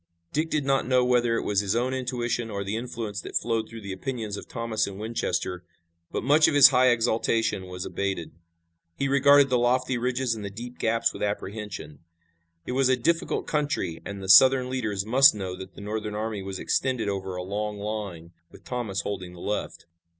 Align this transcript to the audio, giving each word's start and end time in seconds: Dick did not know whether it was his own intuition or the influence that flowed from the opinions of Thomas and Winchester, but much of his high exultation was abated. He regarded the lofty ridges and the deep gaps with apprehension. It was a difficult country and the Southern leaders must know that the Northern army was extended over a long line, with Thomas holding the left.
Dick 0.33 0.49
did 0.49 0.65
not 0.65 0.87
know 0.87 1.05
whether 1.05 1.35
it 1.35 1.43
was 1.43 1.59
his 1.59 1.75
own 1.75 1.93
intuition 1.93 2.49
or 2.49 2.63
the 2.63 2.75
influence 2.75 3.21
that 3.21 3.35
flowed 3.37 3.69
from 3.69 3.81
the 3.83 3.91
opinions 3.93 4.35
of 4.35 4.47
Thomas 4.47 4.87
and 4.87 4.99
Winchester, 4.99 5.63
but 6.11 6.23
much 6.23 6.47
of 6.47 6.55
his 6.55 6.69
high 6.69 6.89
exultation 6.89 7.67
was 7.67 7.85
abated. 7.85 8.31
He 8.97 9.07
regarded 9.07 9.51
the 9.51 9.59
lofty 9.59 9.99
ridges 9.99 10.33
and 10.33 10.43
the 10.43 10.49
deep 10.49 10.79
gaps 10.79 11.13
with 11.13 11.21
apprehension. 11.21 11.99
It 12.65 12.71
was 12.71 12.89
a 12.89 12.97
difficult 12.97 13.45
country 13.45 14.01
and 14.03 14.23
the 14.23 14.27
Southern 14.29 14.71
leaders 14.71 15.05
must 15.05 15.35
know 15.35 15.55
that 15.55 15.75
the 15.75 15.81
Northern 15.81 16.15
army 16.15 16.41
was 16.41 16.57
extended 16.57 17.07
over 17.07 17.35
a 17.35 17.43
long 17.43 17.77
line, 17.77 18.31
with 18.49 18.63
Thomas 18.63 19.01
holding 19.01 19.33
the 19.33 19.39
left. 19.39 19.85